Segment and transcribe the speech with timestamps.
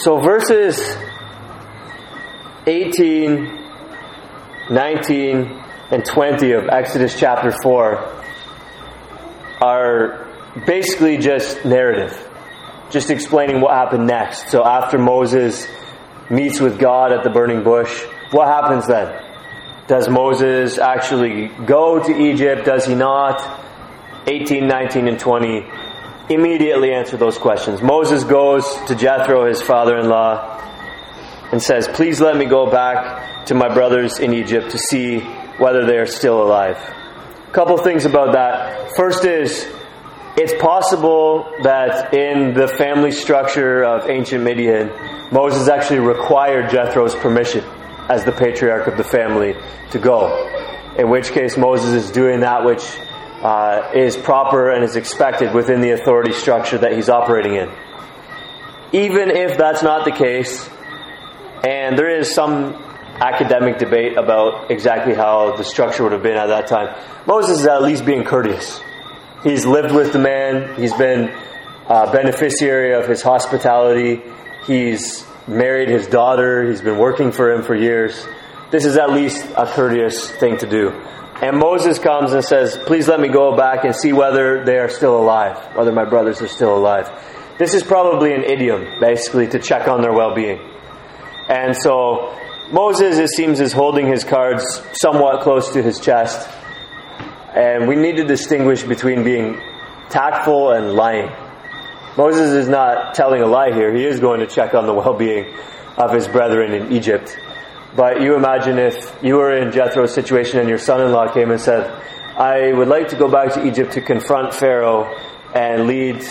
[0.00, 0.78] So verses
[2.66, 3.58] 18,
[4.70, 8.22] 19, and 20 of Exodus chapter 4
[9.62, 10.28] are
[10.66, 12.28] basically just narrative,
[12.90, 14.50] just explaining what happened next.
[14.50, 15.66] So after Moses
[16.28, 19.24] meets with God at the burning bush, what happens then?
[19.88, 22.66] Does Moses actually go to Egypt?
[22.66, 23.42] Does he not?
[24.26, 25.66] 18, 19, and 20
[26.28, 27.82] immediately answer those questions.
[27.82, 30.60] Moses goes to Jethro, his father in law,
[31.52, 35.20] and says, Please let me go back to my brothers in Egypt to see
[35.58, 36.76] whether they are still alive.
[37.48, 38.90] A couple things about that.
[38.96, 39.66] First is,
[40.36, 44.90] it's possible that in the family structure of ancient Midian,
[45.32, 47.64] Moses actually required Jethro's permission
[48.08, 49.54] as the patriarch of the family
[49.92, 50.94] to go.
[50.98, 52.84] In which case, Moses is doing that which
[53.46, 57.70] uh, is proper and is expected within the authority structure that he's operating in.
[58.90, 60.68] Even if that's not the case,
[61.64, 62.74] and there is some
[63.20, 66.92] academic debate about exactly how the structure would have been at that time,
[67.24, 68.80] Moses is at least being courteous.
[69.44, 71.32] He's lived with the man, he's been
[71.88, 74.22] a beneficiary of his hospitality,
[74.66, 78.26] he's married his daughter, he's been working for him for years.
[78.72, 80.90] This is at least a courteous thing to do.
[81.42, 84.88] And Moses comes and says, Please let me go back and see whether they are
[84.88, 87.10] still alive, whether my brothers are still alive.
[87.58, 90.60] This is probably an idiom, basically, to check on their well being.
[91.48, 92.34] And so
[92.72, 96.48] Moses, it seems, is holding his cards somewhat close to his chest.
[97.54, 99.60] And we need to distinguish between being
[100.08, 101.30] tactful and lying.
[102.16, 103.94] Moses is not telling a lie here.
[103.94, 105.54] He is going to check on the well being
[105.98, 107.38] of his brethren in Egypt.
[107.94, 111.50] But you imagine if you were in Jethro's situation and your son in law came
[111.50, 111.90] and said,
[112.36, 115.04] I would like to go back to Egypt to confront Pharaoh
[115.54, 116.22] and lead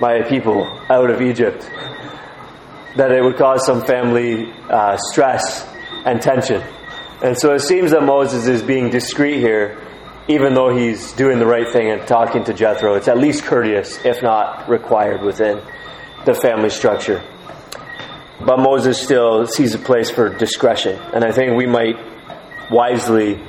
[0.00, 1.68] my people out of Egypt.
[2.96, 5.68] That it would cause some family uh, stress
[6.04, 6.62] and tension.
[7.22, 9.78] And so it seems that Moses is being discreet here,
[10.28, 12.94] even though he's doing the right thing and talking to Jethro.
[12.94, 15.60] It's at least courteous, if not required within
[16.24, 17.22] the family structure.
[18.44, 20.98] But Moses still sees a place for discretion.
[21.14, 21.96] And I think we might
[22.70, 23.40] wisely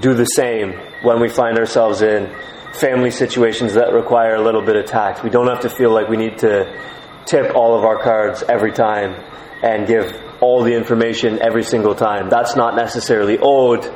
[0.00, 2.30] do the same when we find ourselves in
[2.74, 5.24] family situations that require a little bit of tact.
[5.24, 6.78] We don't have to feel like we need to
[7.24, 9.14] tip all of our cards every time
[9.62, 12.28] and give all the information every single time.
[12.28, 13.90] That's not necessarily owed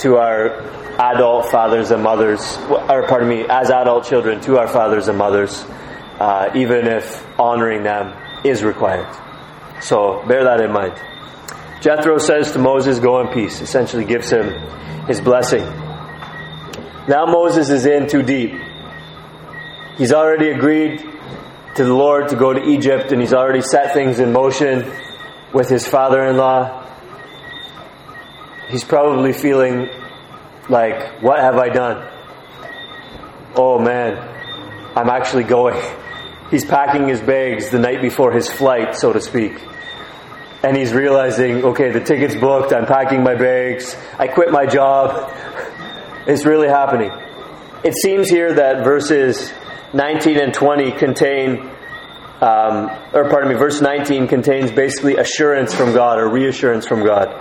[0.00, 0.60] to our
[1.00, 5.64] adult fathers and mothers, or pardon me, as adult children to our fathers and mothers,
[6.18, 8.14] uh, even if honoring them
[8.44, 9.08] is required.
[9.80, 10.94] So bear that in mind.
[11.80, 14.52] Jethro says to Moses, Go in peace, essentially gives him
[15.06, 15.62] his blessing.
[17.08, 18.52] Now Moses is in too deep.
[19.96, 21.00] He's already agreed
[21.76, 24.92] to the Lord to go to Egypt, and he's already set things in motion
[25.54, 26.86] with his father in law.
[28.68, 29.88] He's probably feeling
[30.68, 32.06] like, What have I done?
[33.56, 34.18] Oh man,
[34.94, 35.82] I'm actually going.
[36.50, 39.60] He's packing his bags the night before his flight, so to speak
[40.62, 45.32] and he's realizing, okay, the ticket's booked, I'm packing my bags, I quit my job.
[46.26, 47.10] It's really happening.
[47.82, 49.52] It seems here that verses
[49.94, 51.60] 19 and 20 contain,
[52.40, 57.34] um, or pardon me, verse 19 contains basically assurance from God or reassurance from God.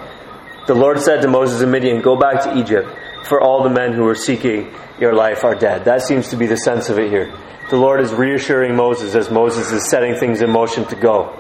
[0.67, 2.87] The Lord said to Moses and Midian, Go back to Egypt,
[3.23, 5.85] for all the men who are seeking your life are dead.
[5.85, 7.33] That seems to be the sense of it here.
[7.69, 11.38] The Lord is reassuring Moses as Moses is setting things in motion to go.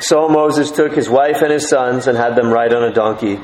[0.00, 3.40] So Moses took his wife and his sons and had them ride on a donkey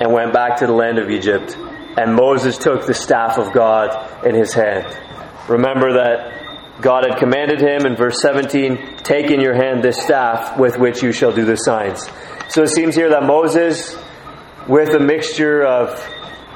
[0.00, 1.56] and went back to the land of Egypt.
[1.98, 4.86] And Moses took the staff of God in his hand.
[5.48, 10.58] Remember that God had commanded him in verse 17, Take in your hand this staff
[10.58, 12.08] with which you shall do the signs.
[12.48, 13.98] So it seems here that Moses,
[14.68, 16.00] with a mixture of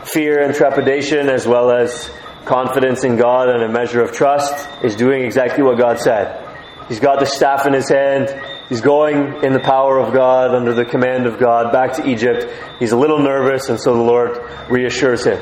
[0.04, 2.10] fear and trepidation as well as
[2.44, 6.40] confidence in God and a measure of trust, is doing exactly what God said.
[6.88, 8.28] He's got the staff in his hand.
[8.68, 12.46] He's going in the power of God, under the command of God, back to Egypt.
[12.78, 14.40] He's a little nervous, and so the Lord
[14.70, 15.38] reassures him.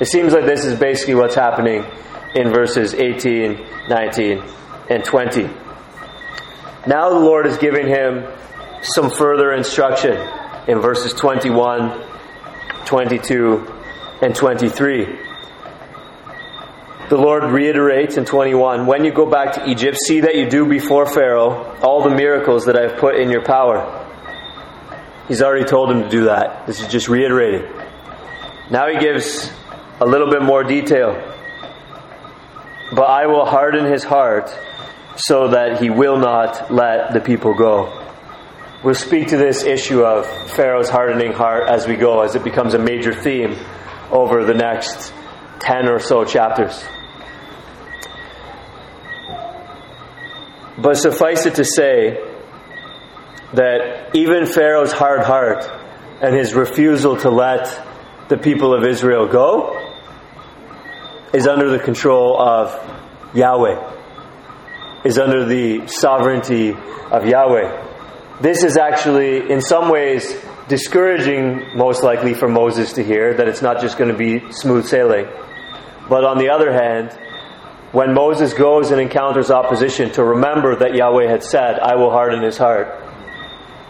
[0.00, 1.84] It seems like this is basically what's happening
[2.34, 4.42] in verses 18, 19,
[4.90, 5.42] and 20.
[6.86, 8.26] Now the Lord is giving him
[8.82, 10.16] some further instruction
[10.68, 12.00] in verses 21,
[12.84, 13.72] 22,
[14.22, 15.31] and 23
[17.12, 20.64] the Lord reiterates in 21 When you go back to Egypt, see that you do
[20.64, 23.84] before Pharaoh all the miracles that I've put in your power.
[25.28, 26.66] He's already told him to do that.
[26.66, 27.70] This is just reiterating.
[28.70, 29.52] Now he gives
[30.00, 31.12] a little bit more detail.
[32.92, 34.50] But I will harden his heart
[35.16, 37.92] so that he will not let the people go.
[38.82, 42.72] We'll speak to this issue of Pharaoh's hardening heart as we go, as it becomes
[42.72, 43.54] a major theme
[44.10, 45.12] over the next
[45.60, 46.82] 10 or so chapters.
[50.82, 52.18] But suffice it to say
[53.54, 55.64] that even Pharaoh's hard heart
[56.20, 59.78] and his refusal to let the people of Israel go
[61.32, 62.72] is under the control of
[63.32, 68.40] Yahweh, is under the sovereignty of Yahweh.
[68.40, 70.34] This is actually, in some ways,
[70.66, 74.86] discouraging, most likely, for Moses to hear that it's not just going to be smooth
[74.86, 75.26] sailing.
[76.08, 77.16] But on the other hand,
[77.92, 82.42] when Moses goes and encounters opposition, to remember that Yahweh had said, I will harden
[82.42, 82.88] his heart,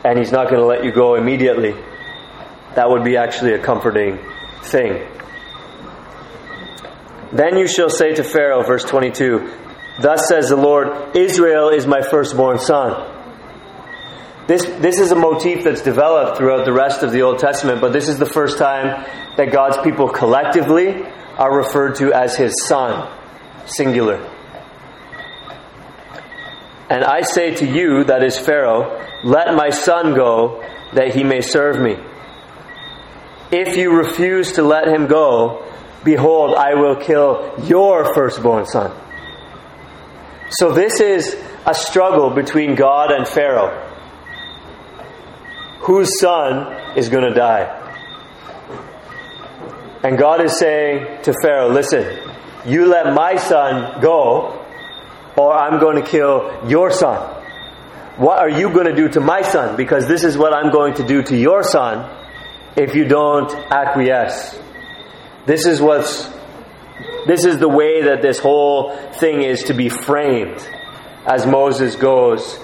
[0.05, 1.75] and he's not going to let you go immediately,
[2.75, 4.19] that would be actually a comforting
[4.63, 5.07] thing.
[7.33, 9.51] Then you shall say to Pharaoh, verse 22,
[10.01, 13.09] Thus says the Lord, Israel is my firstborn son.
[14.49, 17.93] This, this is a motif that's developed throughout the rest of the Old Testament, but
[17.93, 19.07] this is the first time
[19.37, 21.05] that God's people collectively
[21.39, 23.09] are referred to as his son,
[23.67, 24.17] singular.
[26.91, 30.63] And I say to you, that is Pharaoh, let my son go
[30.93, 31.97] that he may serve me.
[33.51, 35.65] If you refuse to let him go,
[36.05, 38.91] behold, I will kill your firstborn son.
[40.51, 41.35] So this is
[41.65, 43.91] a struggle between God and Pharaoh
[45.83, 47.79] whose son is going to die.
[50.05, 52.32] And God is saying to Pharaoh, listen,
[52.67, 54.65] you let my son go,
[55.37, 57.43] or I'm going to kill your son.
[58.17, 59.77] What are you going to do to my son?
[59.77, 62.09] Because this is what I'm going to do to your son
[62.77, 64.59] if you don't acquiesce.
[65.47, 66.31] This is what's
[67.27, 70.59] this is the way that this whole thing is to be framed
[71.25, 72.59] as Moses goes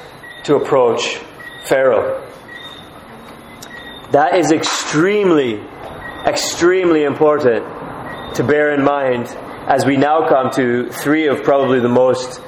[0.45, 1.21] to approach
[1.65, 2.25] Pharaoh.
[4.11, 5.63] That is extremely,
[6.27, 7.65] extremely important
[8.35, 9.27] to bear in mind
[9.69, 12.41] as we now come to three of probably the most,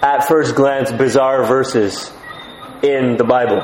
[0.00, 2.10] at first glance, bizarre verses
[2.82, 3.60] in the Bible.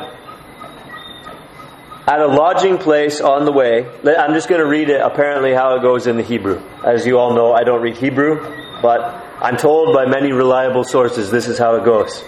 [2.07, 5.77] At a lodging place on the way, I'm just going to read it apparently how
[5.77, 6.63] it goes in the Hebrew.
[6.85, 8.39] As you all know, I don't read Hebrew,
[8.83, 9.01] but
[9.41, 12.23] I'm told by many reliable sources this is how it goes.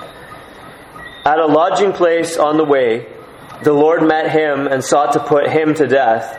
[1.27, 3.07] At a lodging place on the way,
[3.63, 6.39] the Lord met him and sought to put him to death.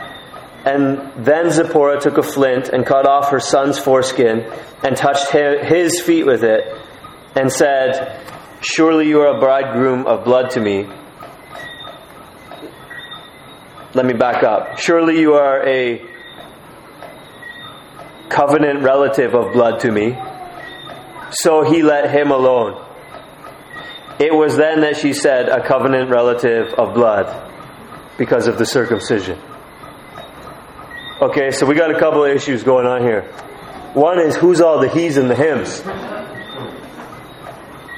[0.64, 4.50] And then Zipporah took a flint and cut off her son's foreskin
[4.84, 6.64] and touched his feet with it
[7.34, 8.20] and said,
[8.60, 10.86] Surely you are a bridegroom of blood to me.
[13.94, 14.78] Let me back up.
[14.78, 16.00] Surely you are a
[18.28, 20.16] covenant relative of blood to me.
[21.32, 22.82] So he let him alone.
[24.20, 27.50] It was then that she said, a covenant relative of blood
[28.16, 29.38] because of the circumcision.
[31.22, 33.22] Okay, so we got a couple of issues going on here.
[33.94, 35.80] One is who's all the he's and the hims?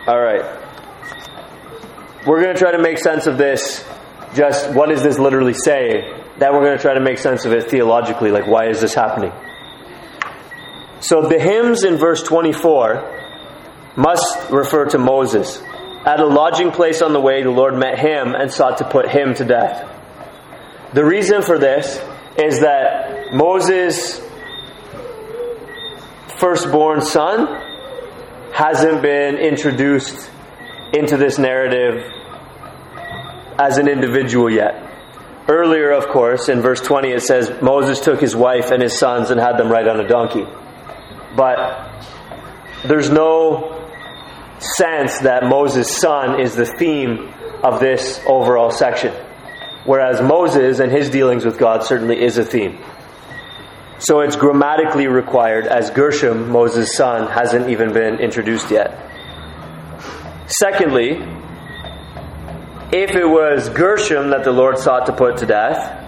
[0.06, 0.44] All right.
[2.26, 3.82] We're going to try to make sense of this.
[4.35, 6.03] Just what does this literally say?
[6.37, 8.31] Then we're going to try to make sense of it theologically.
[8.31, 9.32] Like, why is this happening?
[11.00, 15.62] So the hims in verse 24 must refer to Moses.
[16.05, 19.09] At a lodging place on the way, the Lord met him and sought to put
[19.09, 19.90] him to death.
[20.93, 21.99] The reason for this
[22.37, 24.21] is that Moses'
[26.38, 27.61] firstborn son
[28.52, 30.31] hasn't been introduced
[30.93, 32.04] into this narrative
[33.59, 34.90] as an individual yet.
[35.49, 39.31] Earlier, of course, in verse 20, it says Moses took his wife and his sons
[39.31, 40.47] and had them ride on a donkey.
[41.37, 41.90] But
[42.85, 43.90] there's no
[44.59, 49.12] sense that Moses' son is the theme of this overall section.
[49.85, 52.78] Whereas Moses and his dealings with God certainly is a theme.
[53.99, 58.99] So it's grammatically required, as Gershom, Moses' son, hasn't even been introduced yet.
[60.47, 61.23] Secondly,
[62.93, 66.03] if it was Gershom that the Lord sought to put to death,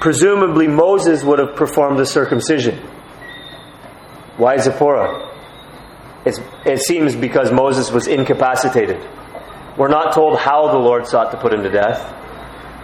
[0.00, 2.78] presumably Moses would have performed the circumcision.
[4.36, 5.30] Why Zipporah?
[6.24, 9.00] It's, it seems because Moses was incapacitated.
[9.76, 12.14] We're not told how the Lord sought to put him to death.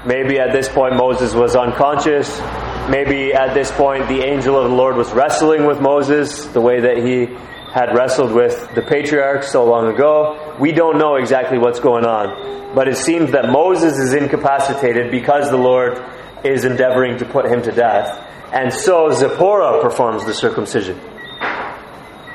[0.06, 2.40] Maybe at this point Moses was unconscious.
[2.88, 6.80] Maybe at this point the angel of the Lord was wrestling with Moses the way
[6.80, 7.26] that he
[7.72, 10.56] had wrestled with the patriarchs so long ago.
[10.58, 12.74] We don't know exactly what's going on.
[12.74, 16.02] But it seems that Moses is incapacitated because the Lord
[16.44, 18.24] is endeavoring to put him to death.
[18.52, 20.98] And so Zipporah performs the circumcision.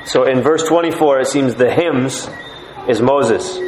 [0.06, 2.28] So in verse 24, it seems the hims
[2.88, 3.58] is Moses.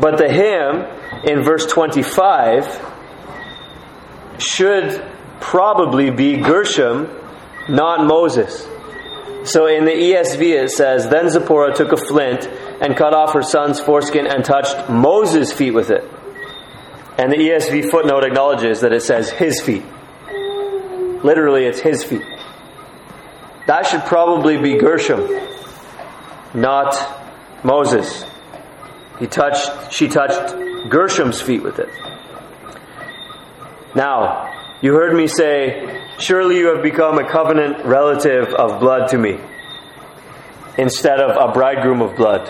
[0.00, 0.84] But the him
[1.24, 2.90] in verse 25
[4.38, 5.11] should
[5.42, 7.08] probably be Gershom,
[7.68, 8.66] not Moses.
[9.44, 12.46] So in the ESV it says, Then Zipporah took a flint
[12.80, 16.08] and cut off her son's foreskin and touched Moses' feet with it.
[17.18, 19.84] And the ESV footnote acknowledges that it says his feet.
[21.22, 22.24] Literally, it's his feet.
[23.66, 25.28] That should probably be Gershom,
[26.54, 26.96] not
[27.64, 28.24] Moses.
[29.18, 31.88] He touched, she touched Gershom's feet with it.
[33.94, 34.51] Now,
[34.82, 39.38] you heard me say, Surely you have become a covenant relative of blood to me,
[40.76, 42.48] instead of a bridegroom of blood.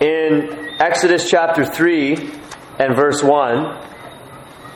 [0.00, 2.30] In Exodus chapter 3
[2.78, 3.78] and verse 1,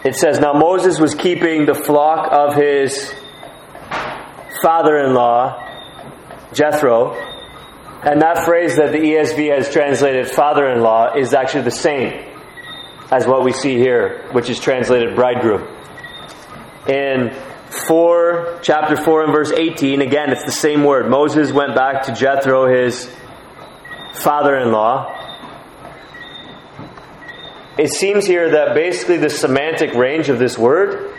[0.05, 3.12] it says, Now Moses was keeping the flock of his
[4.62, 5.65] father in law,
[6.55, 7.15] Jethro.
[8.03, 12.25] And that phrase that the ESV has translated father in law is actually the same
[13.11, 15.67] as what we see here, which is translated bridegroom.
[16.88, 17.37] In
[17.87, 21.11] 4, chapter 4 and verse 18, again, it's the same word.
[21.11, 23.11] Moses went back to Jethro, his
[24.14, 25.14] father in law.
[27.78, 31.14] It seems here that basically the semantic range of this word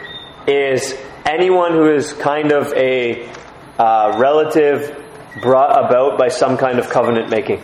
[0.47, 3.29] is anyone who is kind of a
[3.77, 5.05] uh, relative
[5.41, 7.61] brought about by some kind of covenant making.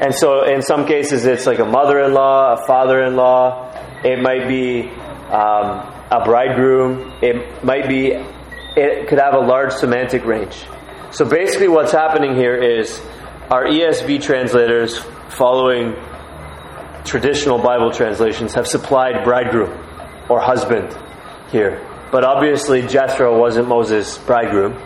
[0.00, 4.88] And so in some cases it's like a mother-in-law, a father-in-law, it might be
[5.30, 8.12] um, a bridegroom, it might be,
[8.76, 10.64] it could have a large semantic range.
[11.12, 13.00] So basically what's happening here is
[13.50, 14.98] our ESV translators
[15.30, 15.94] following
[17.04, 19.70] traditional Bible translations have supplied bridegroom
[20.28, 20.96] or husband
[21.50, 21.84] here.
[22.12, 24.80] But obviously, Jethro wasn't Moses' bridegroom.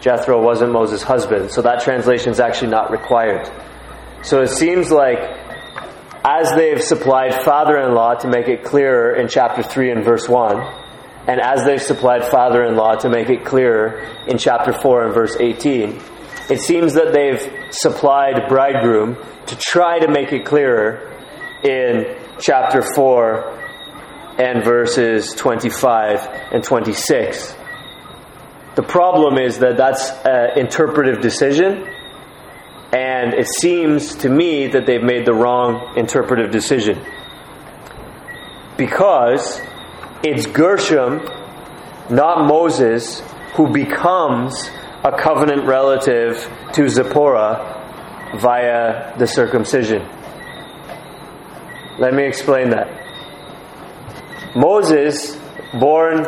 [0.00, 1.50] Jethro wasn't Moses' husband.
[1.50, 3.50] So that translation is actually not required.
[4.22, 5.18] So it seems like
[6.24, 10.28] as they've supplied father in law to make it clearer in chapter 3 and verse
[10.28, 10.56] 1,
[11.28, 15.14] and as they've supplied father in law to make it clearer in chapter 4 and
[15.14, 16.00] verse 18,
[16.50, 21.12] it seems that they've supplied bridegroom to try to make it clearer
[21.62, 23.58] in chapter 4
[24.38, 27.54] and verses 25 and 26.
[28.76, 31.86] The problem is that that's an interpretive decision,
[32.92, 36.98] and it seems to me that they've made the wrong interpretive decision.
[38.76, 39.60] Because
[40.22, 41.20] it's Gershom,
[42.08, 43.20] not Moses,
[43.54, 44.70] who becomes
[45.04, 50.02] a covenant relative to Zipporah via the circumcision.
[51.98, 52.88] Let me explain that.
[54.56, 55.36] Moses,
[55.78, 56.26] born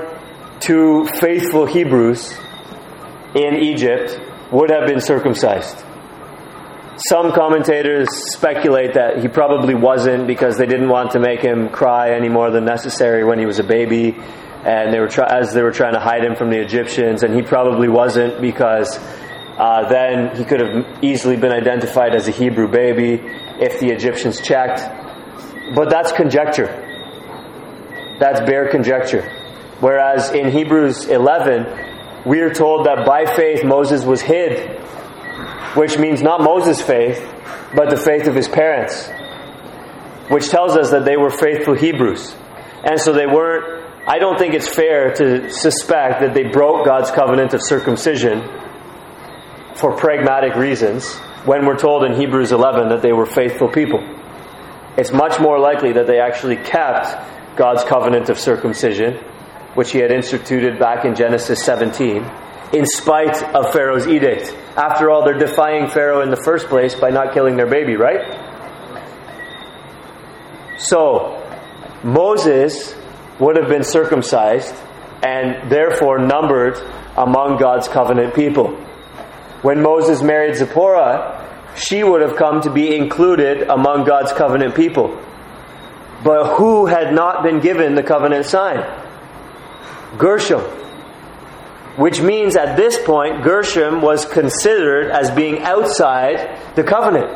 [0.61, 2.37] to faithful Hebrews
[3.35, 4.21] in Egypt,
[4.53, 5.85] would have been circumcised.
[7.09, 12.11] Some commentators speculate that he probably wasn't because they didn't want to make him cry
[12.11, 14.15] any more than necessary when he was a baby,
[14.65, 17.35] and they were try- as they were trying to hide him from the Egyptians, and
[17.35, 18.99] he probably wasn't because
[19.57, 23.15] uh, then he could have easily been identified as a Hebrew baby
[23.59, 24.81] if the Egyptians checked.
[25.75, 26.67] But that's conjecture.
[28.19, 29.23] That's bare conjecture.
[29.81, 34.79] Whereas in Hebrews 11, we are told that by faith Moses was hid,
[35.75, 37.25] which means not Moses' faith,
[37.75, 39.09] but the faith of his parents,
[40.29, 42.35] which tells us that they were faithful Hebrews.
[42.85, 47.11] And so they weren't, I don't think it's fair to suspect that they broke God's
[47.11, 48.43] covenant of circumcision
[49.75, 54.01] for pragmatic reasons when we're told in Hebrews 11 that they were faithful people.
[54.97, 59.15] It's much more likely that they actually kept God's covenant of circumcision,
[59.75, 62.23] which he had instituted back in Genesis 17,
[62.73, 64.55] in spite of Pharaoh's edict.
[64.77, 68.39] After all, they're defying Pharaoh in the first place by not killing their baby, right?
[70.79, 71.37] So,
[72.03, 72.95] Moses
[73.39, 74.75] would have been circumcised
[75.23, 76.79] and therefore numbered
[77.17, 78.75] among God's covenant people.
[79.63, 81.37] When Moses married Zipporah,
[81.77, 85.19] she would have come to be included among God's covenant people
[86.23, 88.85] but who had not been given the covenant sign?
[90.19, 90.63] Gershom.
[92.01, 97.29] Which means at this point, Gershom was considered as being outside the covenant.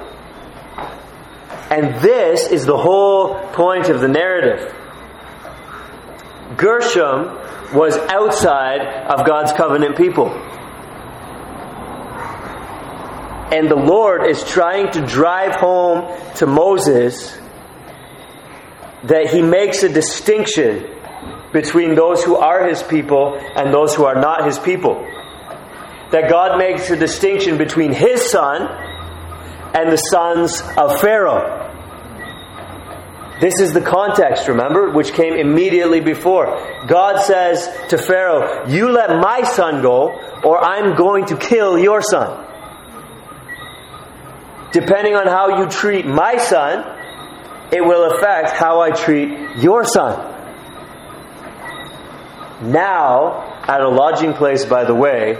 [1.70, 4.74] And this is the whole point of the narrative.
[6.56, 7.38] Gershom
[7.74, 10.30] was outside of God's covenant people.
[13.52, 17.38] And the Lord is trying to drive home to Moses
[19.02, 20.93] that he makes a distinction
[21.54, 25.08] between those who are his people and those who are not his people.
[26.10, 28.68] that God makes a distinction between his son
[29.74, 31.60] and the sons of Pharaoh.
[33.40, 36.46] This is the context, remember, which came immediately before.
[36.86, 40.12] God says to Pharaoh, You let my son go,
[40.44, 42.46] or I'm going to kill your son.
[44.70, 46.84] Depending on how you treat my son,
[47.72, 50.33] it will affect how I treat your son.
[52.64, 55.36] Now, at a lodging place by the way,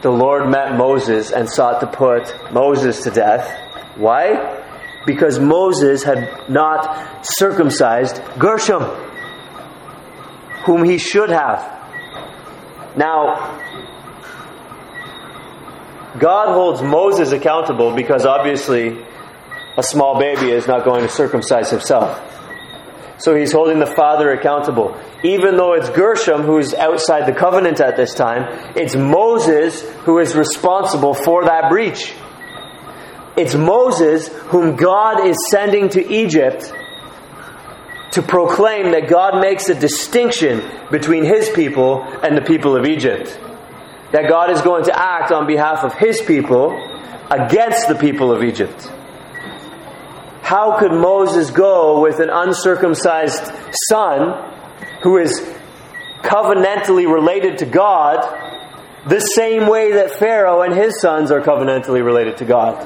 [0.00, 3.50] the Lord met Moses and sought to put Moses to death.
[3.96, 4.62] Why?
[5.06, 8.82] Because Moses had not circumcised Gershom,
[10.64, 11.60] whom he should have.
[12.96, 13.58] Now,
[16.18, 19.04] God holds Moses accountable because obviously
[19.76, 22.37] a small baby is not going to circumcise himself.
[23.18, 24.96] So he's holding the father accountable.
[25.24, 30.36] Even though it's Gershom who's outside the covenant at this time, it's Moses who is
[30.36, 32.14] responsible for that breach.
[33.36, 36.72] It's Moses whom God is sending to Egypt
[38.12, 43.38] to proclaim that God makes a distinction between his people and the people of Egypt
[44.12, 46.72] that God is going to act on behalf of his people
[47.30, 48.90] against the people of Egypt.
[50.48, 53.52] How could Moses go with an uncircumcised
[53.90, 54.50] son
[55.02, 55.30] who is
[56.22, 58.24] covenantally related to God
[59.06, 62.82] the same way that Pharaoh and his sons are covenantally related to God?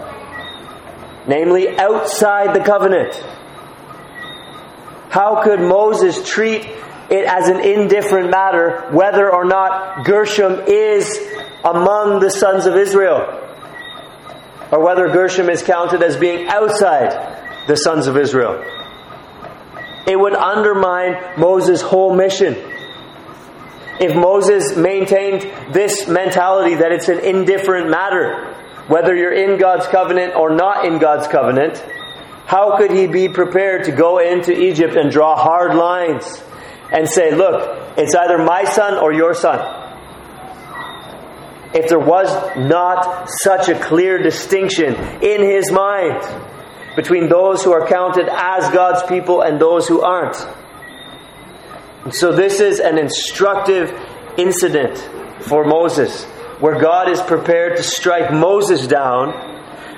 [1.29, 3.15] Namely, outside the covenant.
[5.11, 6.63] How could Moses treat
[7.11, 11.17] it as an indifferent matter whether or not Gershom is
[11.65, 13.21] among the sons of Israel,
[14.73, 17.32] or whether Gershom is counted as being outside
[17.67, 18.65] the sons of Israel.
[20.07, 22.55] It would undermine Moses' whole mission.
[24.01, 25.43] If Moses maintained
[25.73, 28.55] this mentality that it's an indifferent matter,
[28.89, 31.79] whether you're in God's covenant or not in God's covenant,
[32.47, 36.43] how could he be prepared to go into Egypt and draw hard lines
[36.93, 39.79] and say, look, it's either my son or your son.
[41.75, 46.23] If there was not such a clear distinction in his mind
[46.97, 50.37] between those who are counted as God's people and those who aren't.
[52.05, 53.93] And so, this is an instructive
[54.37, 54.99] incident
[55.41, 56.25] for Moses
[56.61, 59.33] where God is prepared to strike Moses down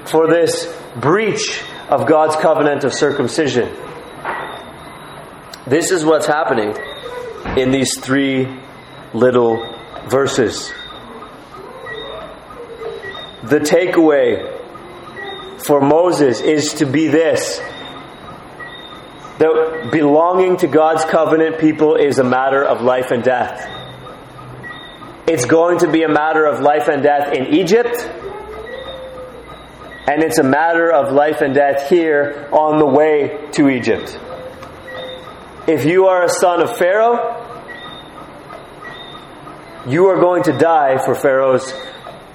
[0.06, 3.74] for this breach of God's covenant of circumcision.
[5.66, 6.74] This is what's happening
[7.58, 8.48] in these three
[9.12, 9.74] little
[10.08, 10.72] verses.
[13.42, 14.53] The takeaway
[15.66, 17.60] for Moses is to be this
[19.38, 23.68] that belonging to God's covenant people is a matter of life and death.
[25.26, 27.96] It's going to be a matter of life and death in Egypt,
[30.06, 34.20] and it's a matter of life and death here on the way to Egypt.
[35.66, 37.40] If you are a son of Pharaoh,
[39.88, 41.72] you are going to die for Pharaoh's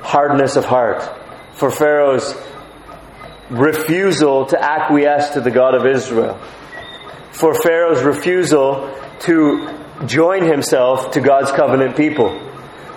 [0.01, 1.07] hardness of heart,
[1.53, 2.35] for Pharaoh's
[3.49, 6.39] refusal to acquiesce to the God of Israel,
[7.31, 9.67] for Pharaoh's refusal to
[10.05, 12.39] join himself to God's covenant people,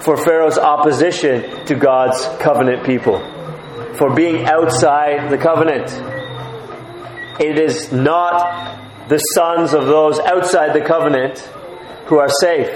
[0.01, 3.19] for Pharaoh's opposition to God's covenant people,
[3.95, 5.91] for being outside the covenant.
[7.41, 11.39] It is not the sons of those outside the covenant
[12.07, 12.69] who are safe.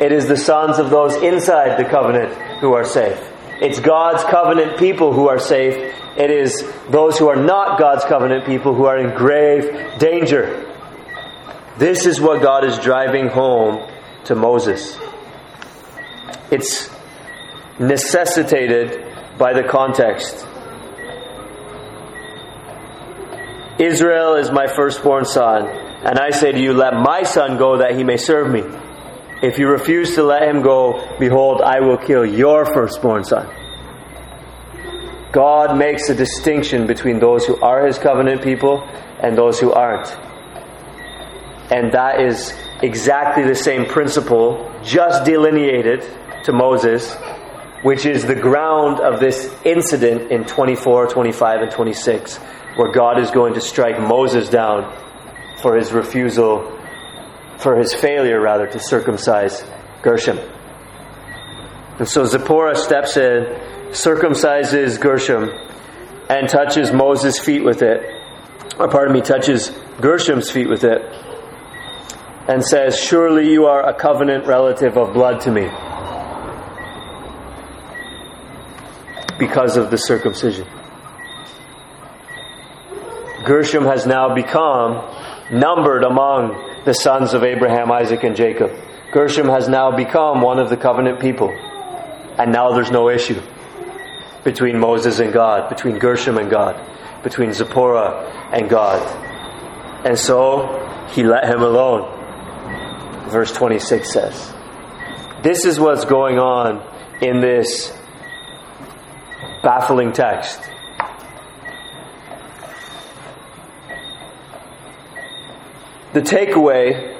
[0.00, 3.18] It is the sons of those inside the covenant who are safe.
[3.64, 5.74] It's God's covenant people who are safe.
[6.18, 10.70] It is those who are not God's covenant people who are in grave danger.
[11.78, 13.90] This is what God is driving home
[14.26, 14.98] to Moses.
[16.50, 16.90] It's
[17.78, 19.02] necessitated
[19.38, 20.46] by the context.
[23.78, 27.96] Israel is my firstborn son, and I say to you, let my son go that
[27.96, 28.60] he may serve me.
[29.42, 33.48] If you refuse to let him go, behold, I will kill your firstborn son.
[35.32, 38.88] God makes a distinction between those who are his covenant people
[39.20, 40.08] and those who aren't.
[41.70, 46.04] And that is exactly the same principle, just delineated
[46.44, 47.14] to Moses,
[47.82, 52.38] which is the ground of this incident in 24, 25, and 26
[52.76, 54.92] where God is going to strike Moses down
[55.62, 56.78] for his refusal,
[57.64, 59.64] for his failure, rather, to circumcise
[60.02, 60.38] Gershom.
[61.98, 63.46] And so Zipporah steps in,
[63.90, 65.48] circumcises Gershom,
[66.28, 68.04] and touches Moses' feet with it,
[68.78, 71.00] or pardon me, touches Gershom's feet with it,
[72.48, 75.68] and says, Surely you are a covenant relative of blood to me.
[79.36, 80.64] because of the circumcision.
[83.44, 85.04] Gershom has now become
[85.50, 88.70] numbered among the sons of Abraham, Isaac, and Jacob.
[89.12, 91.48] Gershom has now become one of the covenant people.
[92.38, 93.40] And now there's no issue
[94.42, 96.74] between Moses and God, between Gershom and God,
[97.22, 99.00] between Zipporah and God.
[100.04, 102.10] And so he let him alone.
[103.30, 104.52] Verse 26 says.
[105.42, 106.82] This is what's going on
[107.22, 107.92] in this
[109.62, 110.60] baffling text.
[116.14, 117.18] The takeaway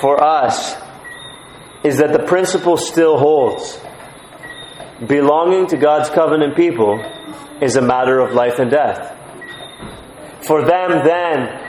[0.00, 0.74] for us
[1.84, 3.78] is that the principle still holds.
[5.06, 6.98] Belonging to God's covenant people
[7.60, 9.16] is a matter of life and death.
[10.44, 11.60] For them, then,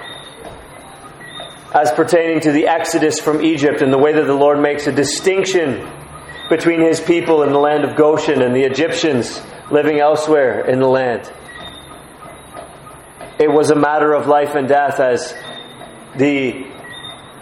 [1.76, 4.92] as pertaining to the exodus from Egypt and the way that the Lord makes a
[4.92, 5.88] distinction
[6.50, 10.88] between his people in the land of Goshen and the Egyptians living elsewhere in the
[10.88, 11.32] land.
[13.38, 15.36] It was a matter of life and death as
[16.18, 16.68] the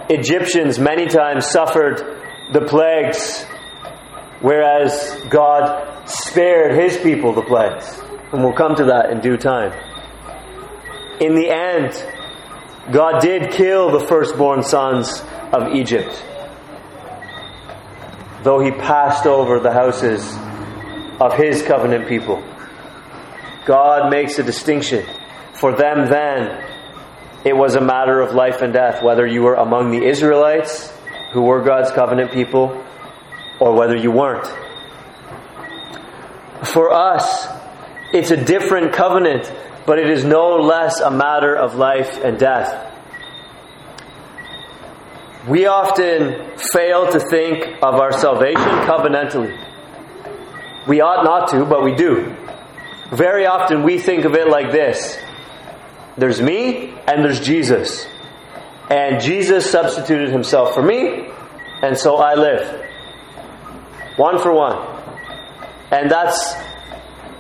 [0.09, 3.43] Egyptians many times suffered the plagues,
[4.41, 7.99] whereas God spared his people the plagues.
[8.31, 9.71] And we'll come to that in due time.
[11.19, 11.93] In the end,
[12.91, 16.23] God did kill the firstborn sons of Egypt,
[18.43, 20.23] though he passed over the houses
[21.19, 22.43] of his covenant people.
[23.65, 25.05] God makes a distinction.
[25.53, 26.63] For them then,
[27.45, 30.91] it was a matter of life and death, whether you were among the Israelites,
[31.31, 32.83] who were God's covenant people,
[33.59, 34.45] or whether you weren't.
[36.65, 37.47] For us,
[38.13, 39.51] it's a different covenant,
[39.85, 42.87] but it is no less a matter of life and death.
[45.47, 49.57] We often fail to think of our salvation covenantally.
[50.87, 52.35] We ought not to, but we do.
[53.11, 55.17] Very often we think of it like this
[56.19, 58.07] there's me and there's Jesus.
[58.89, 61.27] And Jesus substituted himself for me,
[61.81, 62.85] and so I live.
[64.15, 64.77] One for one.
[65.91, 66.53] And that's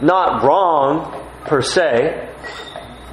[0.01, 2.27] not wrong per se,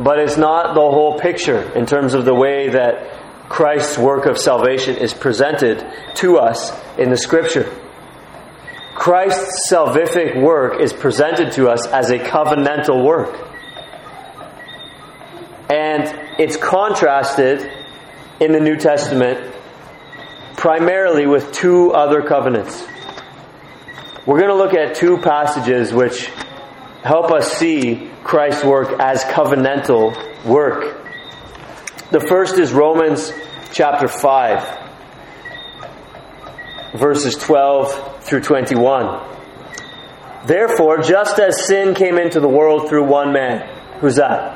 [0.00, 3.12] but it's not the whole picture in terms of the way that
[3.50, 7.70] Christ's work of salvation is presented to us in the Scripture.
[8.94, 13.45] Christ's salvific work is presented to us as a covenantal work.
[15.68, 16.04] And
[16.38, 17.70] it's contrasted
[18.40, 19.54] in the New Testament
[20.56, 22.84] primarily with two other covenants.
[24.26, 26.26] We're going to look at two passages which
[27.02, 31.04] help us see Christ's work as covenantal work.
[32.10, 33.32] The first is Romans
[33.72, 34.78] chapter 5,
[36.94, 39.24] verses 12 through 21.
[40.46, 43.68] Therefore, just as sin came into the world through one man,
[44.00, 44.55] who's that?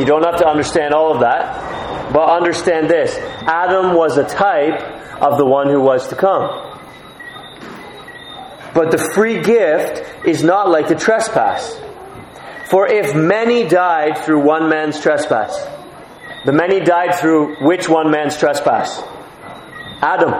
[0.00, 4.80] You don't have to understand all of that, but understand this Adam was a type
[5.20, 6.48] of the one who was to come.
[8.72, 11.78] But the free gift is not like the trespass.
[12.70, 15.54] For if many died through one man's trespass,
[16.46, 19.02] the many died through which one man's trespass?
[20.00, 20.32] Adam.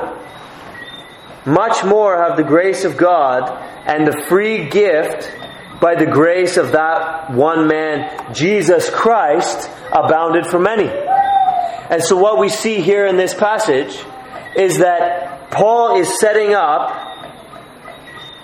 [1.44, 3.50] Much more have the grace of God
[3.84, 5.30] and the free gift
[5.80, 10.88] by the grace of that one man, Jesus Christ, abounded for many.
[10.88, 13.98] And so what we see here in this passage
[14.56, 17.08] is that Paul is setting up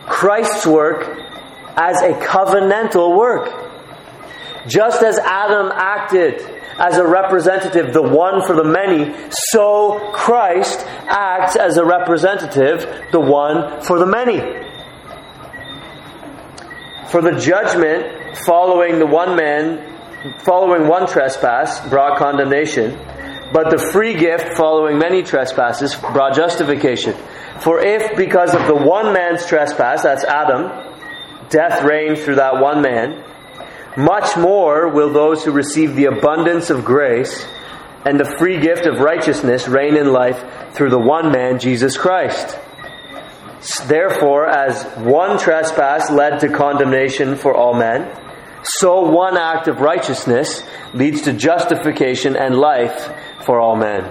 [0.06, 1.02] Christ's work
[1.76, 3.64] as a covenantal work.
[4.66, 6.40] Just as Adam acted
[6.78, 13.20] as a representative, the one for the many, so Christ acts as a representative, the
[13.20, 14.65] one for the many.
[17.10, 22.98] For the judgment following the one man, following one trespass, brought condemnation,
[23.52, 27.14] but the free gift following many trespasses brought justification.
[27.60, 30.70] For if, because of the one man's trespass, that's Adam,
[31.48, 33.24] death reigned through that one man,
[33.96, 37.46] much more will those who receive the abundance of grace
[38.04, 42.58] and the free gift of righteousness reign in life through the one man, Jesus Christ.
[43.86, 48.10] Therefore, as one trespass led to condemnation for all men,
[48.62, 53.10] so one act of righteousness leads to justification and life
[53.44, 54.02] for all men.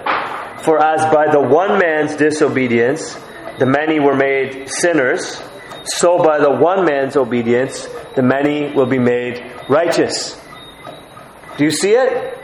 [0.63, 3.17] For as by the one man's disobedience
[3.59, 5.41] the many were made sinners,
[5.85, 10.41] so by the one man's obedience the many will be made righteous.
[11.57, 12.37] Do you see it?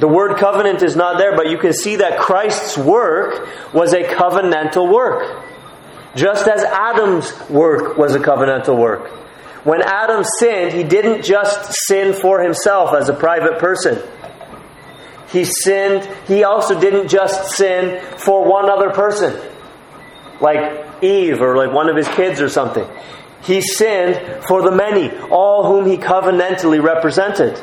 [0.00, 4.02] The word covenant is not there, but you can see that Christ's work was a
[4.02, 5.44] covenantal work.
[6.16, 9.08] Just as Adam's work was a covenantal work.
[9.64, 13.98] When Adam sinned, he didn't just sin for himself as a private person.
[15.30, 19.34] He sinned, he also didn't just sin for one other person,
[20.40, 22.86] like Eve or like one of his kids or something.
[23.42, 27.60] He sinned for the many, all whom he covenantally represented.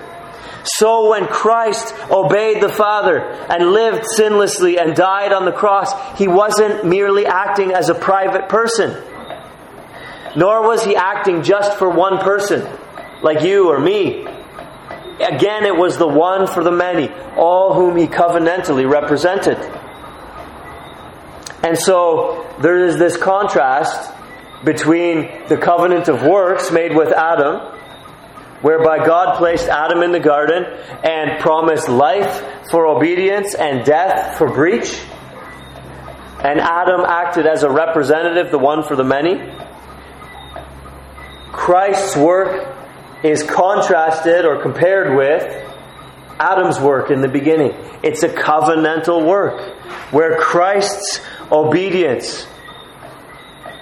[0.63, 6.27] So when Christ obeyed the Father and lived sinlessly and died on the cross, he
[6.27, 9.01] wasn't merely acting as a private person.
[10.35, 12.67] Nor was he acting just for one person,
[13.21, 14.25] like you or me.
[15.19, 19.57] Again, it was the one for the many, all whom he covenantally represented.
[21.63, 24.11] And so there is this contrast
[24.63, 27.61] between the covenant of works made with Adam,
[28.61, 30.63] whereby God placed Adam in the garden
[31.03, 34.99] and promised life for obedience and death for breach.
[36.43, 39.39] And Adam acted as a representative, the one for the many.
[41.51, 42.75] Christ's work
[43.23, 45.43] is contrasted or compared with
[46.39, 47.73] Adam's work in the beginning.
[48.01, 49.77] It's a covenantal work
[50.11, 51.21] where Christ's
[51.51, 52.47] obedience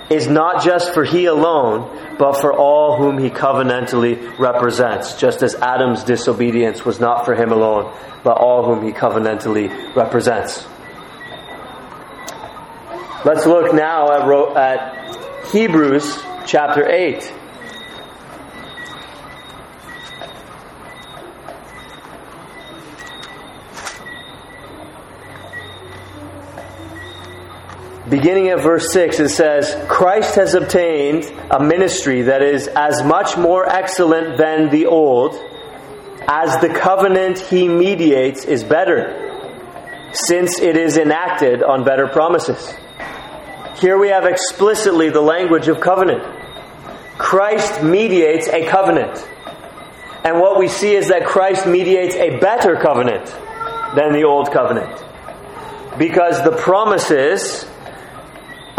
[0.09, 5.55] is not just for he alone, but for all whom he covenantally represents, just as
[5.55, 7.93] Adam's disobedience was not for him alone,
[8.23, 10.65] but all whom he covenantally represents.
[13.25, 17.33] Let's look now at, at Hebrews chapter 8.
[28.09, 33.37] Beginning at verse 6, it says, Christ has obtained a ministry that is as much
[33.37, 35.35] more excellent than the old,
[36.27, 42.73] as the covenant he mediates is better, since it is enacted on better promises.
[43.79, 46.23] Here we have explicitly the language of covenant.
[47.17, 49.25] Christ mediates a covenant.
[50.23, 53.25] And what we see is that Christ mediates a better covenant
[53.95, 55.03] than the old covenant.
[55.97, 57.68] Because the promises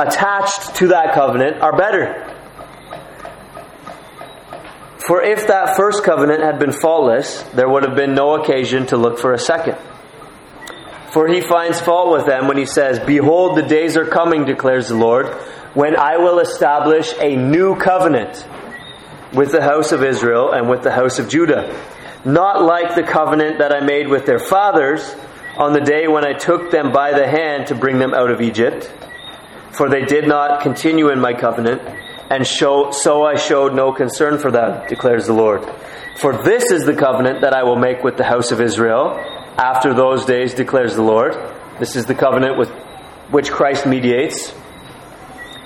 [0.00, 2.26] attached to that covenant are better.
[5.06, 8.96] For if that first covenant had been faultless, there would have been no occasion to
[8.96, 9.76] look for a second.
[11.12, 14.88] For he finds fault with them when he says, Behold, the days are coming, declares
[14.88, 15.26] the Lord,
[15.74, 18.46] when I will establish a new covenant
[19.32, 21.76] with the house of Israel and with the house of Judah.
[22.24, 25.14] Not like the covenant that I made with their fathers
[25.56, 28.40] on the day when I took them by the hand to bring them out of
[28.40, 28.92] Egypt
[29.72, 31.82] for they did not continue in my covenant,
[32.30, 35.68] and show, so I showed no concern for them, declares the Lord.
[36.16, 39.18] For this is the covenant that I will make with the house of Israel
[39.56, 41.34] after those days, declares the Lord.
[41.78, 42.70] This is the covenant with
[43.30, 44.52] which Christ mediates.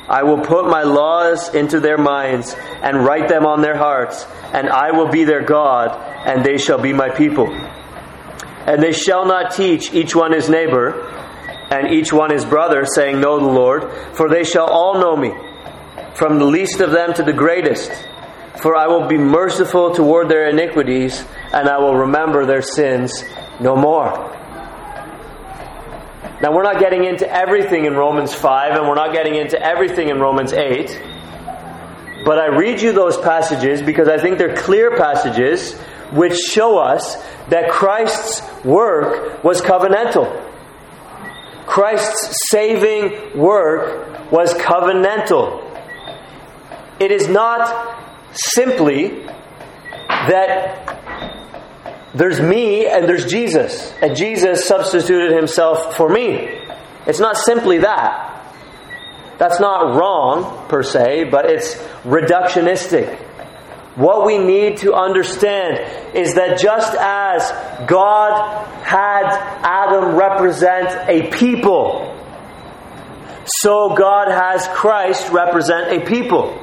[0.09, 4.69] I will put my laws into their minds and write them on their hearts, and
[4.69, 5.91] I will be their God,
[6.27, 7.53] and they shall be my people.
[8.67, 11.11] And they shall not teach each one his neighbor
[11.71, 15.33] and each one his brother, saying, Know the Lord, for they shall all know me,
[16.15, 17.91] from the least of them to the greatest.
[18.61, 23.25] For I will be merciful toward their iniquities, and I will remember their sins
[23.61, 24.31] no more.
[26.41, 30.09] Now, we're not getting into everything in Romans 5, and we're not getting into everything
[30.09, 31.01] in Romans 8.
[32.25, 35.75] But I read you those passages because I think they're clear passages
[36.11, 37.17] which show us
[37.49, 40.54] that Christ's work was covenantal.
[41.67, 45.63] Christ's saving work was covenantal.
[47.01, 47.99] It is not
[48.33, 49.25] simply
[50.09, 50.85] that
[52.15, 56.61] there's me and there's Jesus, and Jesus substituted himself for me.
[57.07, 58.31] It's not simply that.
[59.39, 61.75] That's not wrong per se, but it's
[62.05, 63.19] reductionistic.
[63.97, 67.49] What we need to understand is that just as
[67.87, 69.25] God had
[69.63, 72.11] Adam represent a people,
[73.47, 76.61] so God has Christ represent a people.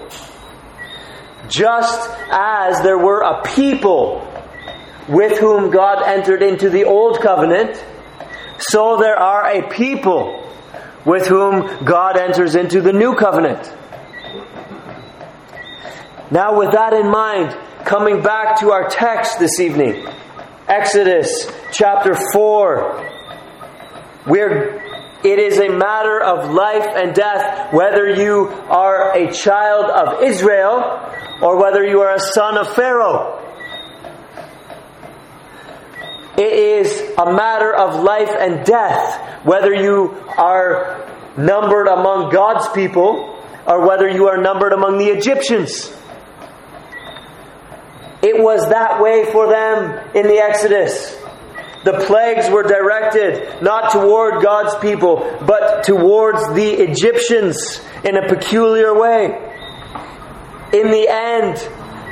[1.48, 4.28] Just as there were a people
[5.08, 7.82] with whom God entered into the old covenant,
[8.60, 10.38] so there are a people
[11.06, 13.74] with whom God enters into the new covenant.
[16.32, 17.54] Now, with that in mind,
[17.86, 20.08] coming back to our text this evening,
[20.66, 23.04] Exodus chapter 4,
[24.24, 24.78] where
[25.26, 31.06] it is a matter of life and death whether you are a child of Israel
[31.42, 33.38] or whether you are a son of Pharaoh.
[36.38, 43.38] It is a matter of life and death whether you are numbered among God's people
[43.68, 45.94] or whether you are numbered among the Egyptians.
[48.22, 51.18] It was that way for them in the Exodus.
[51.84, 58.94] The plagues were directed not toward God's people, but towards the Egyptians in a peculiar
[58.94, 59.26] way.
[60.74, 61.58] In the end,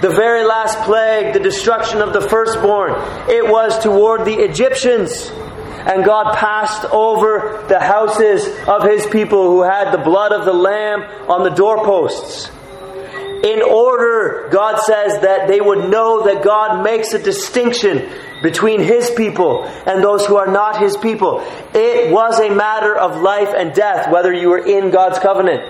[0.02, 2.94] the very last plague, the destruction of the firstborn,
[3.30, 5.30] it was toward the Egyptians.
[5.30, 10.54] And God passed over the houses of his people who had the blood of the
[10.54, 12.50] Lamb on the doorposts
[13.44, 18.10] in order, God says, that they would know that God makes a distinction
[18.42, 21.42] between His people and those who are not His people.
[21.74, 25.62] It was a matter of life and death whether you were in God's covenant,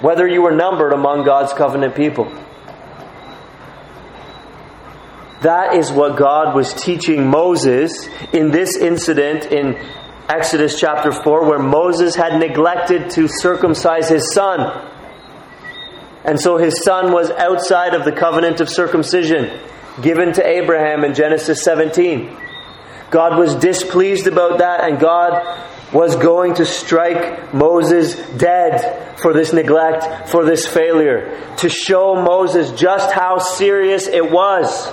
[0.00, 2.32] whether you were numbered among God's covenant people.
[5.42, 9.78] That is what God was teaching Moses in this incident in
[10.26, 14.90] Exodus chapter 4, where Moses had neglected to circumcise his son.
[16.24, 19.60] And so his son was outside of the covenant of circumcision
[20.00, 22.36] given to Abraham in Genesis 17.
[23.10, 29.52] God was displeased about that, and God was going to strike Moses dead for this
[29.52, 34.88] neglect, for this failure, to show Moses just how serious it was.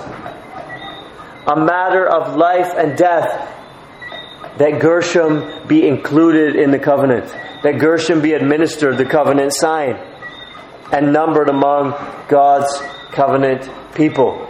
[1.46, 3.48] A matter of life and death
[4.58, 7.24] that Gershom be included in the covenant,
[7.62, 9.96] that Gershom be administered the covenant sign
[10.92, 11.92] and numbered among
[12.28, 12.70] God's
[13.10, 14.48] covenant people.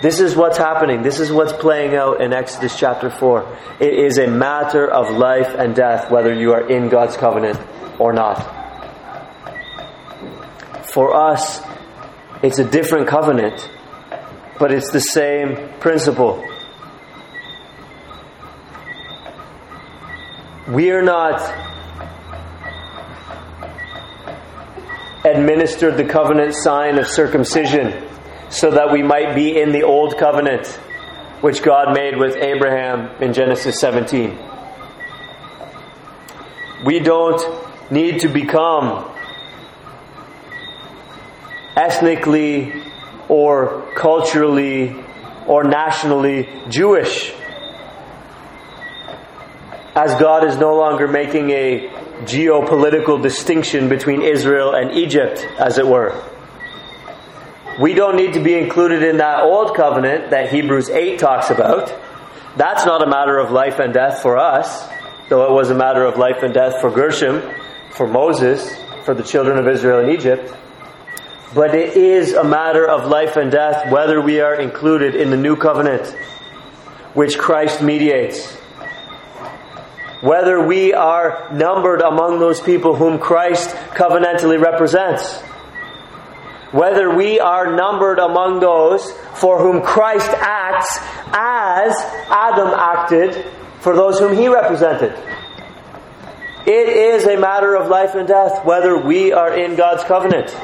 [0.00, 1.02] This is what's happening.
[1.02, 3.58] This is what's playing out in Exodus chapter 4.
[3.80, 7.58] It is a matter of life and death whether you are in God's covenant
[7.98, 8.36] or not.
[10.92, 11.62] For us,
[12.42, 13.68] it's a different covenant,
[14.58, 16.44] but it's the same principle.
[20.68, 21.73] We are not
[25.24, 28.08] administered the covenant sign of circumcision
[28.50, 30.66] so that we might be in the old covenant
[31.40, 34.38] which God made with Abraham in Genesis 17.
[36.84, 37.42] We don't
[37.90, 39.10] need to become
[41.76, 42.72] ethnically
[43.28, 44.94] or culturally
[45.46, 47.34] or nationally Jewish.
[49.94, 51.90] As God is no longer making a
[52.22, 56.22] geopolitical distinction between Israel and Egypt, as it were.
[57.80, 61.92] We don't need to be included in that old covenant that Hebrews 8 talks about.
[62.56, 64.88] That's not a matter of life and death for us,
[65.28, 67.42] though it was a matter of life and death for Gershom,
[67.90, 68.72] for Moses,
[69.04, 70.54] for the children of Israel in Egypt.
[71.52, 75.36] But it is a matter of life and death whether we are included in the
[75.36, 76.06] new covenant,
[77.14, 78.56] which Christ mediates
[80.24, 85.38] whether we are numbered among those people whom Christ covenantally represents.
[86.72, 91.94] Whether we are numbered among those for whom Christ acts as
[92.30, 93.44] Adam acted
[93.80, 95.12] for those whom he represented.
[96.66, 100.56] It is a matter of life and death whether we are in God's covenant.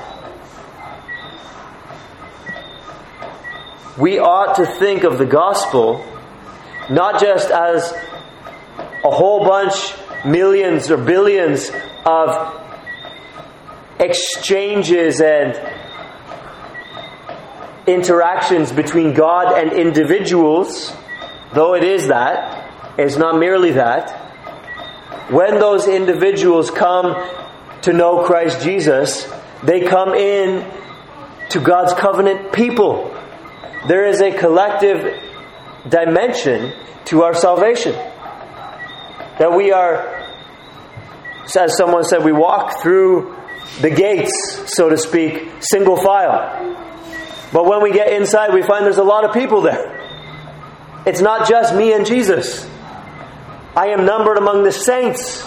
[3.98, 6.02] We ought to think of the gospel
[6.88, 7.94] not just as
[9.04, 11.70] a whole bunch, millions or billions
[12.04, 12.60] of
[13.98, 15.58] exchanges and
[17.86, 20.92] interactions between God and individuals,
[21.52, 24.10] though it is that, it's not merely that.
[25.30, 27.14] When those individuals come
[27.82, 29.30] to know Christ Jesus,
[29.62, 30.70] they come in
[31.50, 33.16] to God's covenant people.
[33.88, 35.20] There is a collective
[35.88, 36.72] dimension
[37.06, 37.94] to our salvation.
[39.40, 40.06] That we are,
[41.56, 43.34] as someone said, we walk through
[43.80, 44.30] the gates,
[44.76, 46.76] so to speak, single file.
[47.50, 49.96] But when we get inside, we find there's a lot of people there.
[51.06, 52.68] It's not just me and Jesus.
[53.74, 55.42] I am numbered among the saints,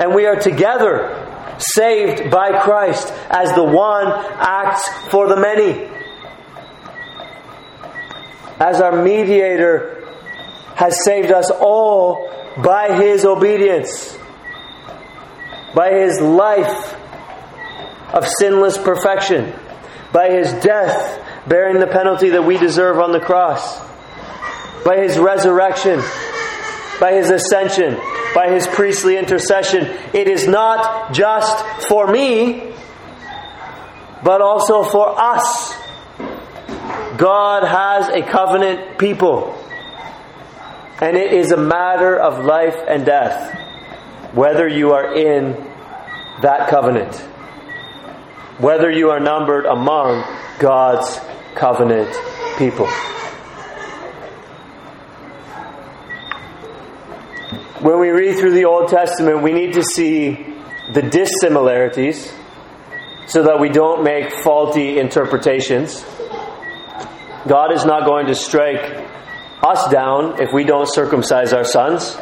[0.00, 5.88] and we are together, saved by Christ, as the one acts for the many.
[8.58, 10.08] As our mediator
[10.74, 14.18] has saved us all by his obedience.
[15.74, 16.94] by his life
[18.12, 19.52] of sinless perfection,
[20.12, 23.80] by his death bearing the penalty that we deserve on the cross,
[24.84, 26.00] by his resurrection,
[27.00, 27.98] by his ascension,
[28.34, 29.86] by his priestly intercession.
[30.12, 32.72] It is not just for me,
[34.22, 35.74] but also for us.
[37.16, 39.58] God has a covenant people.
[41.02, 43.58] And it is a matter of life and death
[44.34, 45.52] whether you are in
[46.42, 47.16] that covenant,
[48.60, 50.22] whether you are numbered among
[50.60, 51.18] God's
[51.56, 52.08] covenant
[52.56, 52.86] people.
[57.80, 60.54] When we read through the Old Testament, we need to see
[60.94, 62.32] the dissimilarities
[63.26, 66.04] so that we don't make faulty interpretations.
[67.48, 69.11] God is not going to strike
[69.62, 72.16] us down if we don't circumcise our sons.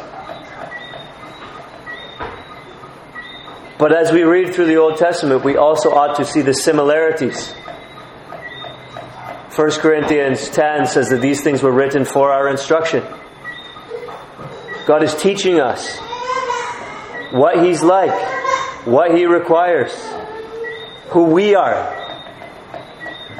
[3.79, 7.51] But as we read through the Old Testament, we also ought to see the similarities.
[9.55, 13.03] 1 Corinthians 10 says that these things were written for our instruction.
[14.85, 15.97] God is teaching us
[17.31, 18.13] what He's like,
[18.85, 19.91] what He requires,
[21.09, 22.00] who we are.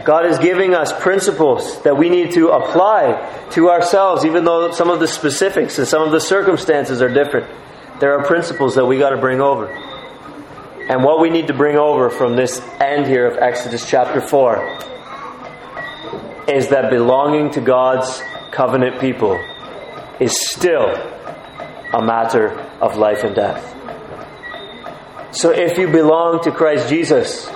[0.03, 4.89] God is giving us principles that we need to apply to ourselves, even though some
[4.89, 7.47] of the specifics and some of the circumstances are different.
[7.99, 9.67] There are principles that we got to bring over.
[10.89, 14.79] And what we need to bring over from this end here of Exodus chapter 4
[16.47, 18.21] is that belonging to God's
[18.51, 19.39] covenant people
[20.19, 20.87] is still
[21.93, 22.49] a matter
[22.81, 23.67] of life and death.
[25.33, 27.49] So if you belong to Christ Jesus,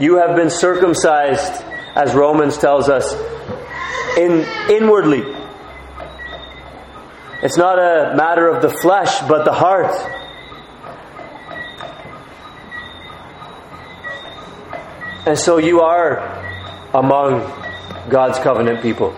[0.00, 1.62] you have been circumcised,
[1.94, 3.12] as Romans tells us,
[4.16, 5.22] in inwardly.
[7.42, 9.94] It's not a matter of the flesh, but the heart.
[15.26, 16.18] And so you are
[16.94, 17.40] among
[18.08, 19.14] God's covenant people.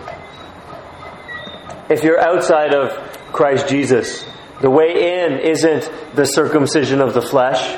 [1.89, 2.91] If you're outside of
[3.31, 4.25] Christ Jesus,
[4.61, 7.77] the way in isn't the circumcision of the flesh,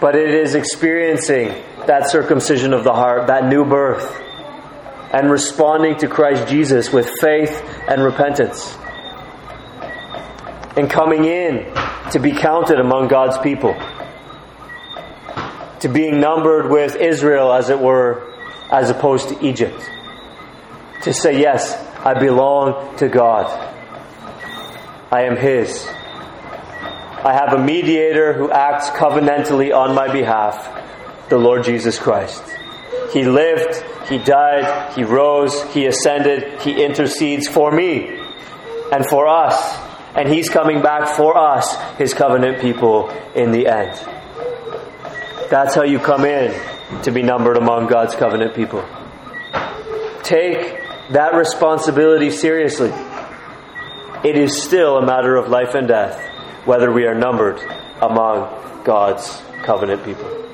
[0.00, 1.48] but it is experiencing
[1.86, 4.20] that circumcision of the heart, that new birth,
[5.12, 8.76] and responding to Christ Jesus with faith and repentance.
[10.76, 11.72] And coming in
[12.12, 13.74] to be counted among God's people
[15.80, 18.32] to being numbered with Israel, as it were,
[18.70, 19.80] as opposed to Egypt.
[21.02, 21.74] To say, yes,
[22.04, 23.46] I belong to God.
[25.10, 25.88] I am His.
[27.22, 32.42] I have a mediator who acts covenantally on my behalf, the Lord Jesus Christ.
[33.12, 38.18] He lived, He died, He rose, He ascended, He intercedes for me
[38.90, 39.78] and for us.
[40.14, 43.92] And He's coming back for us, His covenant people, in the end.
[45.50, 46.58] That's how you come in
[47.02, 48.82] to be numbered among God's covenant people.
[50.22, 52.92] Take that responsibility seriously.
[54.24, 56.28] It is still a matter of life and death
[56.64, 57.60] whether we are numbered
[58.02, 58.48] among
[58.84, 60.49] God's covenant people.